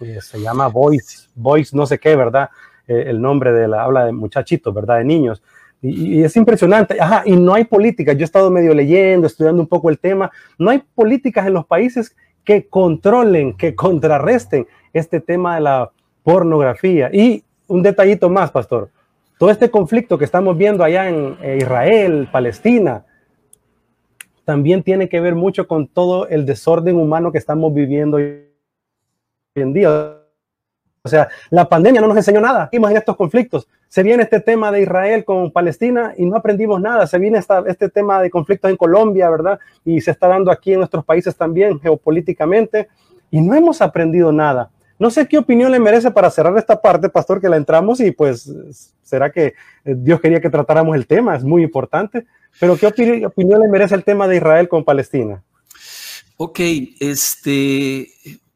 Eh, 0.00 0.18
se 0.20 0.40
llama 0.40 0.66
Voice, 0.66 1.28
Voice 1.34 1.76
no 1.76 1.86
sé 1.86 1.98
qué, 1.98 2.14
¿verdad? 2.16 2.50
Eh, 2.88 3.04
el 3.08 3.20
nombre 3.20 3.52
de 3.52 3.68
la 3.68 3.84
habla 3.84 4.06
de 4.06 4.12
muchachitos, 4.12 4.74
¿verdad? 4.74 4.98
De 4.98 5.04
niños. 5.04 5.42
Y, 5.82 6.22
es 6.22 6.36
impresionante. 6.36 7.00
Ajá, 7.00 7.22
y 7.24 7.36
no 7.36 7.54
hay 7.54 7.64
políticas. 7.64 8.16
Yo 8.16 8.22
he 8.22 8.24
estado 8.24 8.50
medio 8.50 8.74
leyendo, 8.74 9.26
estudiando 9.26 9.62
un 9.62 9.68
poco 9.68 9.90
el 9.90 9.98
tema. 9.98 10.30
No 10.58 10.70
hay 10.70 10.82
políticas 10.94 11.46
en 11.46 11.52
los 11.52 11.66
países 11.66 12.16
que 12.44 12.66
controlen, 12.66 13.54
que 13.54 13.74
contrarresten 13.74 14.66
este 14.92 15.20
tema 15.20 15.56
de 15.56 15.60
la 15.60 15.90
pornografía. 16.22 17.10
Y 17.12 17.44
un 17.66 17.82
detallito 17.82 18.30
más, 18.30 18.50
pastor. 18.50 18.90
Todo 19.38 19.50
este 19.50 19.70
conflicto 19.70 20.18
que 20.18 20.24
estamos 20.24 20.56
viendo 20.56 20.82
allá 20.82 21.08
en 21.08 21.36
eh, 21.42 21.58
Israel, 21.60 22.28
Palestina, 22.32 23.04
también 24.44 24.82
tiene 24.82 25.10
que 25.10 25.20
ver 25.20 25.34
mucho 25.34 25.68
con 25.68 25.86
todo 25.86 26.26
el 26.26 26.46
desorden 26.46 26.96
humano 26.96 27.30
que 27.30 27.38
estamos 27.38 27.72
viviendo 27.74 28.16
hoy 28.16 28.46
en 29.54 29.74
día. 29.74 30.17
O 31.08 31.10
sea, 31.10 31.28
la 31.50 31.68
pandemia 31.68 32.00
no 32.00 32.08
nos 32.08 32.16
enseñó 32.16 32.40
nada. 32.40 32.68
Vimos 32.70 32.90
en 32.90 32.96
estos 32.96 33.16
conflictos. 33.16 33.66
Se 33.88 34.02
viene 34.02 34.22
este 34.22 34.40
tema 34.40 34.70
de 34.70 34.82
Israel 34.82 35.24
con 35.24 35.50
Palestina 35.50 36.14
y 36.16 36.26
no 36.26 36.36
aprendimos 36.36 36.80
nada. 36.80 37.06
Se 37.06 37.18
viene 37.18 37.40
este 37.66 37.88
tema 37.88 38.20
de 38.20 38.30
conflictos 38.30 38.70
en 38.70 38.76
Colombia, 38.76 39.30
¿verdad? 39.30 39.58
Y 39.84 40.00
se 40.00 40.10
está 40.10 40.28
dando 40.28 40.50
aquí 40.50 40.72
en 40.72 40.80
nuestros 40.80 41.04
países 41.04 41.36
también 41.36 41.80
geopolíticamente 41.80 42.88
y 43.30 43.40
no 43.40 43.54
hemos 43.54 43.80
aprendido 43.80 44.32
nada. 44.32 44.70
No 44.98 45.10
sé 45.10 45.28
qué 45.28 45.38
opinión 45.38 45.70
le 45.70 45.78
merece 45.78 46.10
para 46.10 46.30
cerrar 46.30 46.56
esta 46.58 46.80
parte, 46.80 47.08
pastor, 47.08 47.40
que 47.40 47.48
la 47.48 47.56
entramos 47.56 48.00
y 48.00 48.10
pues 48.10 48.52
será 49.02 49.30
que 49.30 49.54
eh, 49.84 49.94
Dios 49.96 50.20
quería 50.20 50.40
que 50.40 50.50
tratáramos 50.50 50.96
el 50.96 51.06
tema, 51.06 51.36
es 51.36 51.44
muy 51.44 51.62
importante, 51.62 52.26
pero 52.58 52.76
¿qué 52.76 52.86
opinión 52.86 53.60
le 53.60 53.68
merece 53.68 53.94
el 53.94 54.02
tema 54.02 54.26
de 54.26 54.36
Israel 54.36 54.68
con 54.68 54.84
Palestina? 54.84 55.42
Ok, 56.36 56.60
este, 57.00 58.08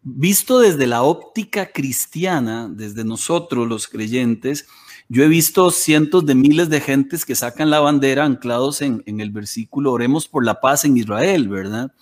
visto 0.03 0.61
desde 0.61 0.87
la 0.87 1.03
óptica 1.03 1.73
cristiana, 1.73 2.69
desde 2.71 3.05
nosotros 3.05 3.69
los 3.69 3.89
creyentes, 3.89 4.67
yo 5.09 5.25
he 5.25 5.29
visto 5.29 5.71
cientos 5.71 6.25
de 6.27 6.35
miles 6.35 6.71
de 6.71 6.81
gentes 6.81 7.25
que 7.25 7.35
sacan 7.35 7.71
la 7.71 7.81
bandera 7.81 8.25
anclados 8.25 8.83
en, 8.83 9.03
el 9.07 9.31
versículo, 9.31 9.93
oremos 9.93 10.27
por 10.29 10.45
la 10.45 10.61
paz 10.61 10.85
en 10.85 10.97
Israel, 10.97 11.49
¿verdad? 11.49 11.93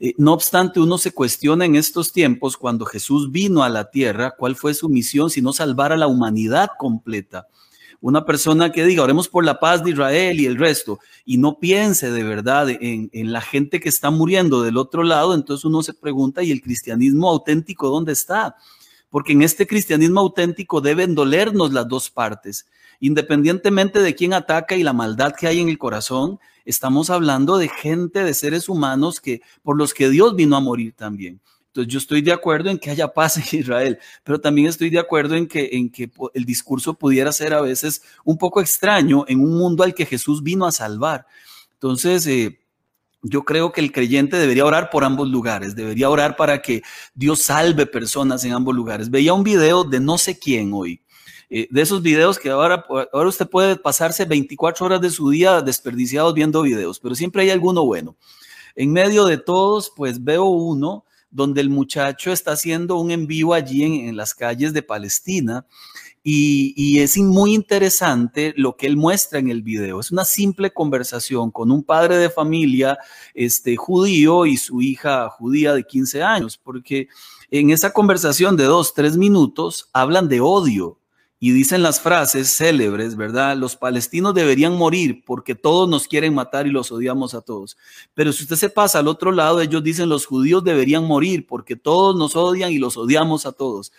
Eh, 0.00 0.14
no 0.18 0.32
obstante, 0.32 0.80
uno 0.80 0.98
se 0.98 1.12
cuestiona 1.12 1.64
en 1.64 1.76
estos 1.76 2.12
tiempos, 2.12 2.56
cuando 2.56 2.84
Jesús 2.84 3.30
vino 3.30 3.62
a 3.62 3.68
la 3.68 3.90
tierra, 3.90 4.34
cuál 4.36 4.56
fue 4.56 4.74
su 4.74 4.88
misión, 4.88 5.30
si 5.30 5.42
no 5.42 5.52
salvar 5.52 5.92
a 5.92 5.96
la 5.96 6.06
humanidad 6.06 6.70
completa 6.78 7.48
una 8.00 8.24
persona 8.24 8.70
que 8.70 8.84
diga, 8.84 9.02
oremos 9.02 9.28
por 9.28 9.44
la 9.44 9.58
paz 9.58 9.82
de 9.82 9.90
Israel 9.90 10.40
y 10.40 10.46
el 10.46 10.56
resto, 10.56 11.00
y 11.24 11.38
no 11.38 11.58
piense 11.58 12.10
de 12.10 12.22
verdad 12.22 12.68
en, 12.70 13.32
la 13.32 13.40
gente 13.40 13.80
que 13.80 13.88
está 13.88 14.10
muriendo 14.10 14.62
del 14.62 14.76
otro 14.76 15.02
lado, 15.02 15.34
entonces 15.34 15.64
uno 15.64 15.82
se 15.82 15.94
pregunta, 15.94 16.42
¿y 16.42 16.50
el 16.52 16.60
cristianismo 16.60 17.28
auténtico 17.28 17.88
dónde 17.88 18.12
está? 18.12 18.56
porque 19.10 19.32
en 19.32 19.42
este 19.42 19.66
cristianismo 19.66 20.20
auténtico 20.20 20.80
deben 20.80 21.14
dolernos 21.14 21.72
las 21.72 21.88
dos 21.88 22.10
partes. 22.10 22.66
Independientemente 23.00 24.00
de 24.00 24.14
quién 24.14 24.34
ataca 24.34 24.76
y 24.76 24.82
la 24.82 24.92
maldad 24.92 25.34
que 25.34 25.46
hay 25.46 25.60
en 25.60 25.68
el 25.68 25.78
corazón, 25.78 26.38
estamos 26.64 27.10
hablando 27.10 27.58
de 27.58 27.68
gente, 27.68 28.24
de 28.24 28.34
seres 28.34 28.68
humanos 28.68 29.20
que 29.20 29.40
por 29.62 29.76
los 29.76 29.94
que 29.94 30.10
Dios 30.10 30.34
vino 30.36 30.56
a 30.56 30.60
morir 30.60 30.94
también. 30.94 31.40
Entonces 31.68 31.92
yo 31.92 31.98
estoy 31.98 32.22
de 32.22 32.32
acuerdo 32.32 32.70
en 32.70 32.78
que 32.78 32.90
haya 32.90 33.08
paz 33.08 33.36
en 33.36 33.60
Israel, 33.60 33.98
pero 34.24 34.40
también 34.40 34.68
estoy 34.68 34.90
de 34.90 34.98
acuerdo 34.98 35.34
en 35.34 35.46
que, 35.46 35.68
en 35.72 35.90
que 35.90 36.10
el 36.34 36.44
discurso 36.44 36.94
pudiera 36.94 37.30
ser 37.32 37.54
a 37.54 37.60
veces 37.60 38.02
un 38.24 38.38
poco 38.38 38.60
extraño 38.60 39.24
en 39.28 39.40
un 39.40 39.56
mundo 39.56 39.84
al 39.84 39.94
que 39.94 40.06
Jesús 40.06 40.42
vino 40.42 40.66
a 40.66 40.72
salvar. 40.72 41.26
Entonces, 41.74 42.26
eh, 42.26 42.58
yo 43.22 43.44
creo 43.44 43.72
que 43.72 43.80
el 43.80 43.92
creyente 43.92 44.36
debería 44.36 44.64
orar 44.64 44.90
por 44.90 45.04
ambos 45.04 45.28
lugares, 45.28 45.74
debería 45.74 46.08
orar 46.08 46.36
para 46.36 46.62
que 46.62 46.82
Dios 47.14 47.42
salve 47.42 47.86
personas 47.86 48.44
en 48.44 48.52
ambos 48.52 48.74
lugares. 48.74 49.10
Veía 49.10 49.34
un 49.34 49.44
video 49.44 49.84
de 49.84 50.00
no 50.00 50.18
sé 50.18 50.38
quién 50.38 50.72
hoy, 50.72 51.02
eh, 51.50 51.68
de 51.70 51.82
esos 51.82 52.02
videos 52.02 52.38
que 52.38 52.50
ahora, 52.50 52.84
ahora 53.12 53.28
usted 53.28 53.48
puede 53.48 53.76
pasarse 53.76 54.24
24 54.24 54.86
horas 54.86 55.00
de 55.00 55.10
su 55.10 55.30
día 55.30 55.60
desperdiciados 55.60 56.34
viendo 56.34 56.62
videos, 56.62 57.00
pero 57.00 57.14
siempre 57.14 57.42
hay 57.42 57.50
alguno 57.50 57.84
bueno. 57.84 58.16
En 58.74 58.92
medio 58.92 59.24
de 59.24 59.38
todos, 59.38 59.92
pues 59.94 60.22
veo 60.22 60.44
uno 60.44 61.04
donde 61.30 61.60
el 61.60 61.70
muchacho 61.70 62.32
está 62.32 62.52
haciendo 62.52 62.98
un 62.98 63.10
en 63.10 63.26
vivo 63.26 63.54
allí 63.54 63.82
en, 63.82 64.16
las 64.16 64.34
calles 64.34 64.72
de 64.72 64.82
Palestina 64.82 65.66
y, 66.22 66.74
y, 66.76 67.00
es 67.00 67.16
muy 67.16 67.54
interesante 67.54 68.52
lo 68.56 68.76
que 68.76 68.86
él 68.86 68.96
muestra 68.96 69.38
en 69.38 69.48
el 69.48 69.62
video. 69.62 70.00
Es 70.00 70.10
una 70.10 70.24
simple 70.24 70.72
conversación 70.72 71.50
con 71.50 71.70
un 71.70 71.82
padre 71.82 72.16
de 72.16 72.28
familia 72.28 72.98
este, 73.34 73.76
judío 73.76 74.44
y 74.44 74.56
su 74.56 74.82
hija 74.82 75.28
judía 75.30 75.74
de 75.74 75.84
15 75.84 76.22
años, 76.22 76.58
porque 76.58 77.08
en 77.50 77.70
esa 77.70 77.92
conversación 77.92 78.56
de 78.56 78.64
dos, 78.64 78.92
tres 78.92 79.16
minutos 79.16 79.88
hablan 79.92 80.28
de 80.28 80.40
odio, 80.40 80.97
y 81.40 81.52
dicen 81.52 81.82
las 81.82 82.00
frases 82.00 82.56
célebres, 82.56 83.14
¿verdad? 83.16 83.56
Los 83.56 83.76
palestinos 83.76 84.34
deberían 84.34 84.76
morir 84.76 85.22
porque 85.24 85.54
todos 85.54 85.88
nos 85.88 86.08
quieren 86.08 86.34
matar 86.34 86.66
y 86.66 86.70
los 86.70 86.90
odiamos 86.90 87.34
a 87.34 87.40
todos. 87.40 87.76
Pero 88.14 88.32
si 88.32 88.42
usted 88.42 88.56
se 88.56 88.70
pasa 88.70 88.98
al 88.98 89.08
otro 89.08 89.30
lado, 89.30 89.60
ellos 89.60 89.82
dicen 89.84 90.08
los 90.08 90.26
judíos 90.26 90.64
deberían 90.64 91.04
morir 91.04 91.46
porque 91.46 91.76
todos 91.76 92.16
nos 92.16 92.34
odian 92.34 92.72
y 92.72 92.78
los 92.78 92.96
odiamos 92.96 93.46
a 93.46 93.52
todos. 93.52 93.92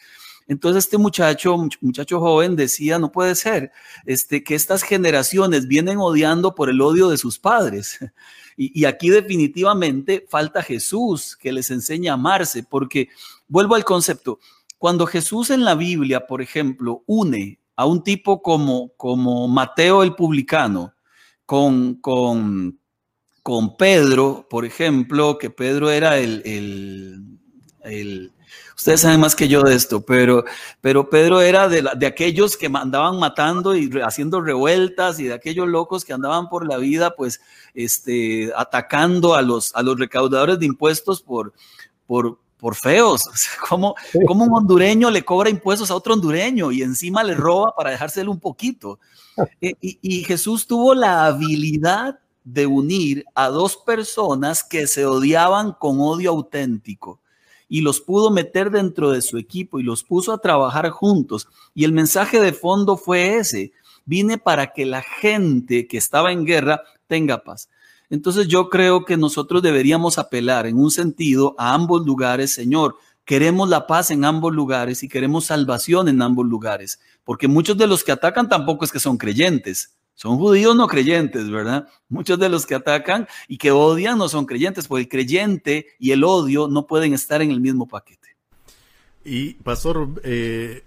Entonces 0.49 0.85
este 0.85 0.97
muchacho, 0.97 1.55
muchacho 1.79 2.19
joven 2.19 2.55
decía, 2.57 2.99
no 2.99 3.11
puede 3.11 3.35
ser, 3.35 3.71
este, 4.05 4.43
que 4.43 4.55
estas 4.55 4.83
generaciones 4.83 5.67
vienen 5.67 5.99
odiando 5.99 6.55
por 6.55 6.69
el 6.69 6.81
odio 6.81 7.07
de 7.09 7.17
sus 7.17 7.39
padres. 7.39 7.99
Y, 8.61 8.81
y 8.81 8.83
aquí 8.83 9.09
definitivamente 9.09 10.27
falta 10.27 10.61
Jesús 10.61 11.37
que 11.37 11.53
les 11.53 11.71
enseña 11.71 12.11
a 12.11 12.15
amarse, 12.15 12.61
porque 12.61 13.07
vuelvo 13.47 13.75
al 13.75 13.85
concepto, 13.85 14.37
cuando 14.79 15.05
Jesús 15.05 15.49
en 15.49 15.65
la 15.65 15.75
Biblia, 15.75 16.25
por 16.25 16.41
ejemplo, 16.41 17.03
une 17.05 17.59
a 17.75 17.85
un 17.85 18.01
tipo 18.01 18.41
como, 18.41 18.93
como 18.95 19.47
Mateo 19.47 20.03
el 20.03 20.15
publicano 20.15 20.93
con, 21.45 21.95
con, 21.95 22.79
con 23.43 23.75
Pedro, 23.75 24.47
por 24.49 24.65
ejemplo, 24.65 25.37
que 25.37 25.49
Pedro 25.49 25.91
era 25.91 26.17
el, 26.17 26.41
el, 27.83 28.31
ustedes 28.75 29.01
saben 29.01 29.19
más 29.19 29.35
que 29.35 29.49
yo 29.49 29.63
de 29.63 29.75
esto, 29.75 29.99
pero, 29.99 30.45
pero 30.79 31.09
Pedro 31.09 31.41
era 31.41 31.67
de, 31.67 31.85
de, 31.97 32.05
aquellos 32.05 32.55
que 32.55 32.67
andaban 32.67 33.19
matando 33.19 33.75
y 33.75 33.89
haciendo 34.01 34.39
revueltas 34.39 35.19
y 35.19 35.25
de 35.25 35.33
aquellos 35.33 35.67
locos 35.67 36.05
que 36.05 36.13
andaban 36.13 36.47
por 36.47 36.65
la 36.65 36.77
vida, 36.77 37.15
pues, 37.17 37.41
este, 37.73 38.53
atacando 38.55 39.35
a 39.35 39.41
los, 39.41 39.75
a 39.75 39.83
los 39.83 39.99
recaudadores 39.99 40.57
de 40.59 40.67
impuestos 40.67 41.21
por, 41.21 41.53
por, 42.07 42.39
por 42.59 42.75
feos. 42.75 43.23
¿Cómo, 43.67 43.95
un 44.13 44.53
hondureño 44.53 45.09
le 45.09 45.25
cobra 45.25 45.49
impuestos 45.49 45.89
a 45.89 45.95
otro 45.95 46.13
hondureño 46.13 46.71
y 46.71 46.83
encima 46.83 47.23
le 47.23 47.33
roba 47.33 47.73
para 47.75 47.91
dejárselo 47.91 48.31
un 48.31 48.39
poquito? 48.39 48.99
Eh, 49.61 49.73
y, 49.79 50.25
Jesús 50.25 50.67
tuvo 50.67 50.93
la 50.93 51.25
habilidad 51.25 52.19
de 52.43 52.65
unir 52.65 53.23
a 53.35 53.47
dos 53.47 53.77
personas 53.77 54.65
que 54.65 54.85
se 54.85 55.05
odiaban 55.05 55.71
con 55.71 56.01
odio 56.01 56.31
auténtico 56.31 57.21
y 57.69 57.79
los 57.79 58.01
pudo 58.01 58.31
meter 58.31 58.69
dentro 58.69 59.11
de 59.11 59.21
su 59.21 59.37
equipo 59.37 59.79
y 59.79 59.83
los 59.83 60.03
puso 60.03 60.33
a 60.33 60.39
trabajar 60.39 60.89
juntos. 60.89 61.47
Y 61.73 61.85
el 61.85 61.93
mensaje 61.93 62.41
de 62.41 62.51
fondo 62.51 62.97
fue 62.97 63.37
ese. 63.37 63.71
Vine 64.03 64.37
para 64.37 64.73
que 64.73 64.85
la 64.85 65.03
gente 65.03 65.87
que 65.87 65.97
estaba 65.97 66.33
en 66.33 66.43
guerra 66.43 66.81
tenga 67.07 67.41
paz. 67.41 67.69
Entonces 68.09 68.47
yo 68.47 68.69
creo 68.69 69.05
que 69.05 69.17
nosotros 69.17 69.61
deberíamos 69.61 70.17
apelar 70.17 70.65
en 70.65 70.77
un 70.77 70.91
sentido 70.91 71.55
a 71.57 71.73
ambos 71.73 72.05
lugares, 72.05 72.53
Señor. 72.53 72.95
Queremos 73.23 73.69
la 73.69 73.85
paz 73.85 74.09
en 74.09 74.25
ambos 74.25 74.53
lugares 74.55 75.03
y 75.03 75.07
queremos 75.07 75.45
salvación 75.45 76.07
en 76.07 76.21
ambos 76.21 76.47
lugares, 76.47 76.99
porque 77.23 77.47
muchos 77.47 77.77
de 77.77 77.85
los 77.85 78.03
que 78.03 78.11
atacan 78.11 78.49
tampoco 78.49 78.85
es 78.85 78.91
que 78.91 78.99
son 78.99 79.17
creyentes, 79.17 79.95
son 80.15 80.37
judíos 80.37 80.75
no 80.75 80.87
creyentes, 80.87 81.49
¿verdad? 81.49 81.87
Muchos 82.09 82.39
de 82.39 82.49
los 82.49 82.65
que 82.65 82.73
atacan 82.73 83.27
y 83.47 83.57
que 83.57 83.69
odian 83.71 84.17
no 84.17 84.27
son 84.27 84.47
creyentes, 84.47 84.87
porque 84.87 85.03
el 85.03 85.09
creyente 85.09 85.85
y 85.99 86.11
el 86.11 86.23
odio 86.23 86.67
no 86.67 86.87
pueden 86.87 87.13
estar 87.13 87.43
en 87.43 87.51
el 87.51 87.61
mismo 87.61 87.87
paquete. 87.87 88.35
Y 89.23 89.53
Pastor, 89.53 90.09
eh, 90.23 90.83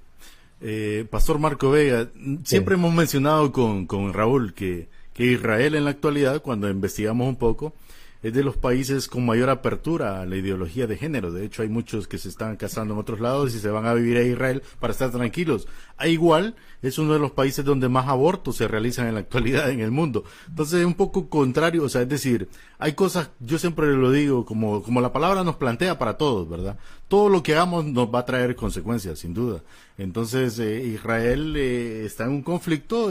eh, 0.61 1.07
Pastor 1.09 1.39
Marco 1.39 1.71
Vega, 1.71 2.11
siempre 2.45 2.75
hemos 2.75 2.93
mencionado 2.93 3.53
con, 3.53 3.87
con 3.87 4.13
Raúl 4.13 4.53
que 4.53 4.89
que 5.15 5.25
Israel 5.25 5.75
en 5.75 5.85
la 5.85 5.91
actualidad, 5.91 6.43
cuando 6.43 6.69
investigamos 6.69 7.29
un 7.29 7.37
poco, 7.37 7.75
es 8.23 8.33
de 8.33 8.45
los 8.45 8.57
países 8.57 9.09
con 9.09 9.27
mayor 9.27 9.51
apertura 9.51 10.21
a 10.21 10.27
la 10.27 10.37
ideología 10.37 10.87
de 10.87 10.97
género. 10.97 11.33
De 11.33 11.45
hecho, 11.45 11.63
hay 11.63 11.69
muchos 11.69 12.07
que 12.07 12.19
se 12.19 12.29
están 12.29 12.57
casando 12.57 12.95
en 12.95 13.01
otros 13.01 13.19
lados 13.19 13.53
y 13.55 13.59
se 13.59 13.69
van 13.69 13.85
a 13.85 13.95
vivir 13.95 14.17
a 14.17 14.23
Israel 14.23 14.63
para 14.79 14.93
estar 14.93 15.11
tranquilos. 15.11 15.67
A 15.97 16.07
igual, 16.07 16.55
es 16.83 16.99
uno 16.99 17.15
de 17.15 17.19
los 17.19 17.33
países 17.33 17.65
donde 17.65 17.89
más 17.89 18.07
abortos 18.07 18.57
se 18.57 18.69
realizan 18.69 19.09
en 19.09 19.15
la 19.15 19.21
actualidad 19.21 19.71
en 19.71 19.81
el 19.81 19.91
mundo. 19.91 20.23
Entonces, 20.49 20.81
es 20.81 20.87
un 20.87 20.95
poco 20.95 21.29
contrario, 21.29 21.83
o 21.83 21.89
sea, 21.89 22.03
es 22.03 22.09
decir, 22.09 22.49
hay 22.79 22.93
cosas, 22.93 23.31
yo 23.41 23.59
siempre 23.59 23.93
lo 23.93 24.13
digo, 24.13 24.45
como, 24.45 24.85
como 24.85 25.01
la 25.01 25.13
palabra 25.13 25.43
nos 25.43 25.57
plantea 25.57 25.99
para 25.99 26.17
todos, 26.17 26.49
¿verdad? 26.49 26.79
Todo 27.09 27.29
lo 27.29 27.43
que 27.43 27.55
hagamos 27.55 27.85
nos 27.87 28.07
va 28.15 28.21
a 28.21 28.25
traer 28.25 28.55
consecuencias, 28.55 29.19
sin 29.19 29.35
duda. 29.35 29.63
Entonces, 29.99 30.61
eh, 30.61 30.85
Israel 30.87 31.57
eh, 31.57 32.05
está 32.05 32.25
en 32.25 32.31
un 32.31 32.43
conflicto 32.43 33.11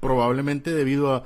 probablemente 0.00 0.72
debido 0.72 1.14
a 1.14 1.24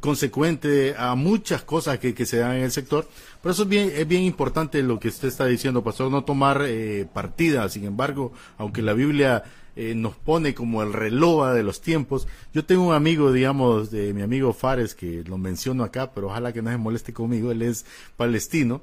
consecuente 0.00 0.94
a 0.96 1.14
muchas 1.14 1.62
cosas 1.62 1.98
que, 1.98 2.14
que, 2.14 2.26
se 2.26 2.38
dan 2.38 2.56
en 2.56 2.64
el 2.64 2.70
sector. 2.70 3.08
Por 3.42 3.52
eso 3.52 3.64
es 3.64 3.68
bien, 3.68 3.92
es 3.94 4.06
bien 4.06 4.22
importante 4.22 4.82
lo 4.82 4.98
que 4.98 5.08
usted 5.08 5.28
está 5.28 5.46
diciendo, 5.46 5.82
pastor, 5.82 6.10
no 6.10 6.24
tomar 6.24 6.62
eh, 6.66 7.06
partida. 7.12 7.68
Sin 7.68 7.84
embargo, 7.84 8.32
aunque 8.56 8.82
la 8.82 8.94
Biblia 8.94 9.44
eh, 9.76 9.94
nos 9.94 10.14
pone 10.14 10.54
como 10.54 10.82
el 10.82 10.92
reloj 10.92 11.52
de 11.52 11.62
los 11.62 11.80
tiempos, 11.80 12.26
yo 12.52 12.64
tengo 12.64 12.86
un 12.88 12.94
amigo, 12.94 13.32
digamos, 13.32 13.90
de 13.90 14.14
mi 14.14 14.22
amigo 14.22 14.52
Fares, 14.52 14.94
que 14.94 15.22
lo 15.24 15.38
menciono 15.38 15.84
acá, 15.84 16.12
pero 16.12 16.28
ojalá 16.28 16.52
que 16.52 16.62
no 16.62 16.70
se 16.70 16.78
moleste 16.78 17.12
conmigo, 17.12 17.50
él 17.50 17.62
es 17.62 17.84
palestino 18.16 18.82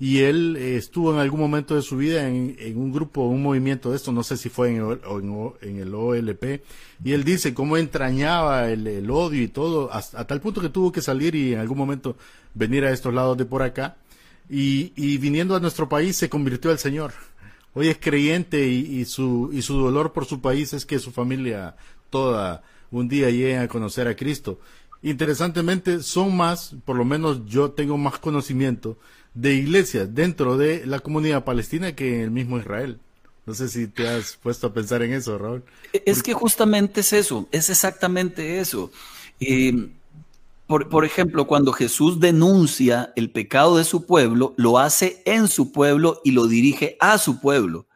y 0.00 0.20
él 0.20 0.56
eh, 0.56 0.76
estuvo 0.76 1.12
en 1.12 1.20
algún 1.20 1.40
momento 1.40 1.76
de 1.76 1.82
su 1.82 1.96
vida 1.96 2.28
en, 2.28 2.56
un 2.76 2.92
grupo, 2.92 3.22
un 3.22 3.42
movimiento 3.42 3.90
de 3.90 3.96
esto, 3.96 4.12
no 4.12 4.22
sé 4.22 4.36
si 4.36 4.48
fue 4.48 4.70
en, 4.70 5.78
el 5.78 5.94
OLP, 5.94 6.62
y 7.04 7.12
él 7.12 7.24
dice 7.24 7.54
cómo 7.54 7.76
entrañaba 7.76 8.70
el, 8.70 9.10
odio 9.10 9.42
y 9.42 9.48
todo, 9.48 9.92
hasta, 9.92 10.26
tal 10.26 10.40
punto 10.40 10.60
que 10.60 10.68
tuvo 10.68 10.90
que 10.90 11.00
salir 11.00 11.34
y 11.34 11.54
en 11.54 11.60
algún 11.60 11.78
momento 11.78 12.16
venir 12.54 12.84
a 12.84 12.90
estos 12.90 13.14
lados 13.14 13.36
de 13.38 13.44
por 13.44 13.62
acá, 13.62 13.96
y, 14.50 15.18
viniendo 15.18 15.56
a 15.56 15.60
nuestro 15.60 15.88
país 15.88 16.16
se 16.16 16.28
convirtió 16.28 16.70
al 16.70 16.78
Señor. 16.78 17.14
Hoy 17.72 17.88
es 17.88 17.98
creyente 17.98 18.68
y, 18.68 19.00
y, 19.00 19.04
su, 19.04 19.50
y 19.52 19.62
su 19.62 19.78
dolor 19.78 20.12
por 20.12 20.26
su 20.26 20.40
país 20.40 20.74
es 20.74 20.84
que 20.84 20.98
su 20.98 21.12
familia 21.12 21.76
toda 22.10 22.62
un 22.90 23.08
día 23.08 23.30
llegue 23.30 23.58
a 23.58 23.68
conocer 23.68 24.06
a 24.06 24.14
Cristo. 24.14 24.60
Interesantemente, 25.02 26.02
son 26.02 26.36
más, 26.36 26.76
por 26.84 26.96
lo 26.96 27.04
menos 27.04 27.44
yo 27.46 27.72
tengo 27.72 27.98
más 27.98 28.18
conocimiento 28.18 28.98
de 29.34 29.54
iglesias 29.54 30.14
dentro 30.14 30.56
de 30.56 30.86
la 30.86 31.00
comunidad 31.00 31.44
palestina 31.44 31.94
que 31.94 32.16
en 32.16 32.20
el 32.22 32.30
mismo 32.30 32.58
Israel. 32.58 33.00
No 33.46 33.52
sé 33.52 33.68
si 33.68 33.86
te 33.88 34.08
has 34.08 34.36
puesto 34.36 34.68
a 34.68 34.72
pensar 34.72 35.02
en 35.02 35.12
eso, 35.12 35.36
Raúl. 35.36 35.64
Es 35.92 36.22
que 36.22 36.32
justamente 36.32 37.00
es 37.00 37.12
eso, 37.12 37.46
es 37.52 37.68
exactamente 37.68 38.58
eso. 38.58 38.90
Eh, 39.38 39.90
por, 40.66 40.88
por, 40.88 41.04
ejemplo, 41.04 41.46
cuando 41.46 41.72
Jesús 41.72 42.20
denuncia 42.20 43.12
el 43.16 43.30
pecado 43.30 43.76
de 43.76 43.84
su 43.84 44.06
pueblo, 44.06 44.54
lo 44.56 44.78
hace 44.78 45.22
en 45.26 45.48
su 45.48 45.72
pueblo 45.72 46.22
y 46.24 46.30
lo 46.30 46.46
dirige 46.46 46.96
a 47.00 47.18
su 47.18 47.40
pueblo. 47.40 47.86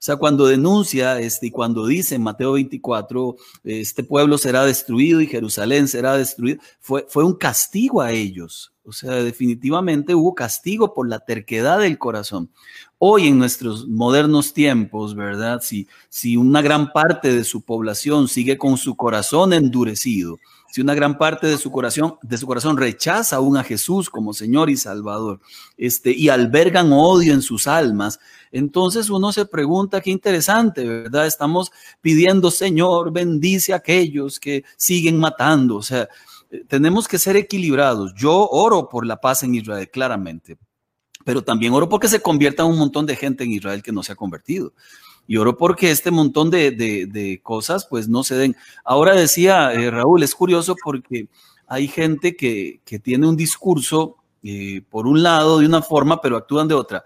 O 0.00 0.02
sea, 0.02 0.16
cuando 0.16 0.46
denuncia 0.46 1.20
este, 1.20 1.48
y 1.48 1.50
cuando 1.50 1.86
dice 1.86 2.14
en 2.14 2.22
Mateo 2.22 2.52
24, 2.52 3.36
este 3.64 4.02
pueblo 4.02 4.38
será 4.38 4.64
destruido 4.64 5.20
y 5.20 5.26
Jerusalén 5.26 5.88
será 5.88 6.16
destruido, 6.16 6.58
fue, 6.80 7.04
fue 7.06 7.22
un 7.22 7.34
castigo 7.34 8.00
a 8.00 8.10
ellos 8.10 8.72
O 8.82 8.92
sea, 8.92 9.16
definitivamente 9.16 10.14
hubo 10.14 10.34
castigo 10.34 10.94
por 10.94 11.06
la 11.06 11.18
terquedad 11.18 11.80
del 11.80 11.98
corazón. 11.98 12.48
Hoy 12.96 13.28
en 13.28 13.38
nuestros 13.38 13.88
modernos 13.88 14.54
tiempos, 14.54 15.14
¿verdad? 15.14 15.60
Si, 15.60 15.86
si 16.08 16.34
una 16.34 16.62
gran 16.62 16.94
parte 16.94 17.30
de 17.30 17.44
su 17.44 17.60
población 17.60 18.26
sigue 18.26 18.56
con 18.56 18.78
su 18.78 18.96
corazón 18.96 19.52
endurecido, 19.52 20.38
si 20.70 20.80
una 20.80 20.94
gran 20.94 21.18
parte 21.18 21.46
de 21.46 21.58
su 21.58 21.70
corazón, 21.70 22.16
de 22.22 22.36
su 22.36 22.46
corazón 22.46 22.76
rechaza 22.76 23.36
aún 23.36 23.56
a 23.56 23.64
Jesús 23.64 24.08
como 24.08 24.32
Señor 24.32 24.70
y 24.70 24.76
Salvador, 24.76 25.40
este, 25.76 26.12
y 26.12 26.28
albergan 26.28 26.92
odio 26.92 27.34
en 27.34 27.42
sus 27.42 27.66
almas, 27.66 28.20
entonces 28.52 29.10
uno 29.10 29.32
se 29.32 29.46
pregunta, 29.46 30.00
qué 30.00 30.10
interesante, 30.10 30.86
¿verdad? 30.86 31.26
Estamos 31.26 31.70
pidiendo, 32.00 32.50
Señor, 32.50 33.12
bendice 33.12 33.72
a 33.72 33.76
aquellos 33.76 34.40
que 34.40 34.64
siguen 34.76 35.18
matando. 35.18 35.76
O 35.76 35.82
sea, 35.82 36.08
tenemos 36.68 37.06
que 37.06 37.18
ser 37.18 37.36
equilibrados. 37.36 38.12
Yo 38.16 38.48
oro 38.48 38.88
por 38.88 39.06
la 39.06 39.20
paz 39.20 39.42
en 39.42 39.54
Israel, 39.54 39.88
claramente, 39.90 40.58
pero 41.24 41.42
también 41.42 41.72
oro 41.72 41.88
porque 41.88 42.08
se 42.08 42.20
convierta 42.20 42.64
un 42.64 42.78
montón 42.78 43.06
de 43.06 43.16
gente 43.16 43.44
en 43.44 43.52
Israel 43.52 43.82
que 43.82 43.92
no 43.92 44.02
se 44.02 44.12
ha 44.12 44.16
convertido. 44.16 44.72
Y 45.30 45.36
oro 45.36 45.56
porque 45.56 45.92
este 45.92 46.10
montón 46.10 46.50
de, 46.50 47.40
cosas 47.44 47.86
pues 47.88 48.08
no 48.08 48.24
se 48.24 48.34
den. 48.34 48.56
Ahora 48.84 49.14
decía 49.14 49.72
eh, 49.72 49.88
Raúl, 49.88 50.24
es 50.24 50.34
curioso 50.34 50.74
porque 50.82 51.28
hay 51.68 51.86
gente 51.86 52.34
que, 52.34 52.80
tiene 53.00 53.28
un 53.28 53.36
discurso 53.36 54.16
eh, 54.42 54.82
por 54.90 55.06
un 55.06 55.22
lado 55.22 55.60
de 55.60 55.66
una 55.66 55.82
forma, 55.82 56.20
pero 56.20 56.36
actúan 56.36 56.66
de 56.66 56.74
otra. 56.74 57.04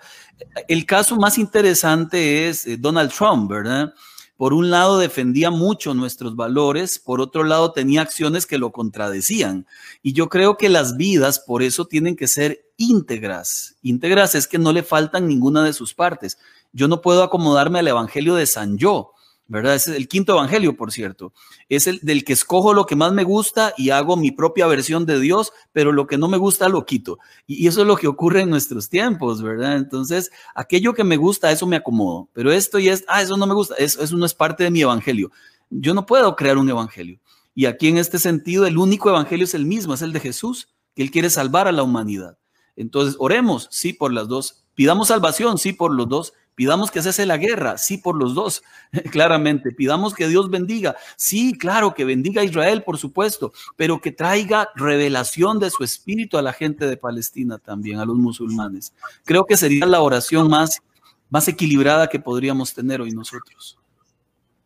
El 0.68 0.86
caso 0.86 1.16
más 1.16 1.36
interesante 1.36 2.48
es 2.48 2.66
eh, 2.66 2.78
Donald 2.78 3.12
Trump, 3.12 3.50
¿verdad? 3.50 3.92
por 4.36 4.52
un 4.52 4.70
lado 4.70 4.98
defendía 4.98 5.50
mucho 5.50 5.94
nuestros 5.94 6.34
valores, 6.34 6.98
por 6.98 7.20
otro 7.20 7.44
lado 7.44 7.72
tenía 7.72 8.02
acciones 8.02 8.46
que 8.46 8.58
lo 8.58 8.72
contradecían. 8.72 9.66
Y 10.02 10.12
yo 10.12 10.28
creo 10.28 10.56
que 10.56 10.68
las 10.68 10.96
vidas 10.96 11.40
por 11.40 11.62
eso 11.62 11.84
tienen 11.84 12.16
que 12.16 12.26
ser 12.26 12.64
íntegras. 12.76 13.76
Íntegras 13.82 14.34
es 14.34 14.48
que 14.48 14.58
no 14.58 14.72
le 14.72 14.82
faltan 14.82 15.28
ninguna 15.28 15.62
de 15.62 15.72
sus 15.72 15.94
partes. 15.94 16.38
Yo 16.74 16.86
no 16.88 17.00
puedo 17.00 17.22
acomodarme 17.22 17.78
al 17.78 17.88
Evangelio 17.88 18.34
de 18.34 18.44
San 18.44 18.76
Yo. 18.76 19.14
¿verdad? 19.46 19.74
es 19.74 19.86
el 19.88 20.08
quinto 20.08 20.32
evangelio, 20.32 20.76
por 20.76 20.90
cierto. 20.92 21.32
Es 21.68 21.86
el 21.86 22.00
del 22.00 22.24
que 22.24 22.32
escojo 22.32 22.72
lo 22.72 22.86
que 22.86 22.96
más 22.96 23.12
me 23.12 23.24
gusta 23.24 23.74
y 23.76 23.90
hago 23.90 24.16
mi 24.16 24.30
propia 24.30 24.66
versión 24.66 25.06
de 25.06 25.20
Dios, 25.20 25.52
pero 25.72 25.92
lo 25.92 26.06
que 26.06 26.18
no 26.18 26.28
me 26.28 26.38
gusta 26.38 26.68
lo 26.68 26.84
quito. 26.86 27.18
Y 27.46 27.66
eso 27.66 27.82
es 27.82 27.86
lo 27.86 27.96
que 27.96 28.08
ocurre 28.08 28.42
en 28.42 28.50
nuestros 28.50 28.88
tiempos, 28.88 29.42
¿verdad? 29.42 29.76
Entonces, 29.76 30.30
aquello 30.54 30.94
que 30.94 31.04
me 31.04 31.16
gusta, 31.16 31.50
eso 31.50 31.66
me 31.66 31.76
acomodo, 31.76 32.28
pero 32.32 32.52
esto 32.52 32.78
y 32.78 32.88
es, 32.88 33.04
ah, 33.08 33.22
eso 33.22 33.36
no 33.36 33.46
me 33.46 33.54
gusta, 33.54 33.74
eso, 33.76 34.02
eso 34.02 34.16
no 34.16 34.26
es 34.26 34.34
parte 34.34 34.64
de 34.64 34.70
mi 34.70 34.80
evangelio. 34.80 35.30
Yo 35.70 35.94
no 35.94 36.06
puedo 36.06 36.34
crear 36.36 36.58
un 36.58 36.68
evangelio. 36.68 37.20
Y 37.54 37.66
aquí 37.66 37.88
en 37.88 37.98
este 37.98 38.18
sentido, 38.18 38.66
el 38.66 38.78
único 38.78 39.10
evangelio 39.10 39.44
es 39.44 39.54
el 39.54 39.66
mismo, 39.66 39.94
es 39.94 40.02
el 40.02 40.12
de 40.12 40.20
Jesús, 40.20 40.68
que 40.94 41.02
Él 41.02 41.10
quiere 41.10 41.30
salvar 41.30 41.68
a 41.68 41.72
la 41.72 41.82
humanidad. 41.82 42.38
Entonces, 42.76 43.14
oremos, 43.18 43.68
sí, 43.70 43.92
por 43.92 44.12
las 44.12 44.26
dos. 44.26 44.64
Pidamos 44.74 45.08
salvación, 45.08 45.58
sí, 45.58 45.72
por 45.72 45.94
los 45.94 46.08
dos 46.08 46.32
Pidamos 46.54 46.90
que 46.90 47.02
cese 47.02 47.26
la 47.26 47.36
guerra, 47.36 47.78
sí, 47.78 47.98
por 47.98 48.16
los 48.16 48.34
dos, 48.34 48.62
claramente. 49.10 49.72
Pidamos 49.72 50.14
que 50.14 50.28
Dios 50.28 50.50
bendiga, 50.50 50.96
sí, 51.16 51.56
claro, 51.58 51.94
que 51.94 52.04
bendiga 52.04 52.42
a 52.42 52.44
Israel, 52.44 52.82
por 52.82 52.98
supuesto, 52.98 53.52
pero 53.76 54.00
que 54.00 54.12
traiga 54.12 54.68
revelación 54.74 55.58
de 55.58 55.70
su 55.70 55.82
espíritu 55.84 56.38
a 56.38 56.42
la 56.42 56.52
gente 56.52 56.86
de 56.86 56.96
Palestina 56.96 57.58
también, 57.58 57.98
a 57.98 58.04
los 58.04 58.16
musulmanes. 58.16 58.94
Creo 59.24 59.44
que 59.46 59.56
sería 59.56 59.86
la 59.86 60.00
oración 60.00 60.48
más, 60.48 60.82
más 61.30 61.48
equilibrada 61.48 62.08
que 62.08 62.20
podríamos 62.20 62.74
tener 62.74 63.00
hoy 63.00 63.10
nosotros. 63.10 63.78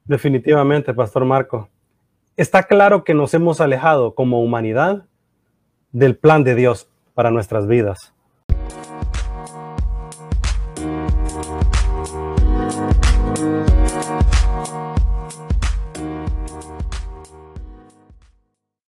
Definitivamente, 0.04 0.92
Pastor 0.94 1.24
Marco. 1.24 1.68
Está 2.36 2.62
claro 2.62 3.02
que 3.02 3.14
nos 3.14 3.34
hemos 3.34 3.60
alejado 3.60 4.14
como 4.14 4.42
humanidad 4.42 5.04
del 5.92 6.16
plan 6.16 6.44
de 6.44 6.54
Dios 6.54 6.88
para 7.14 7.30
nuestras 7.30 7.66
vidas. 7.66 8.12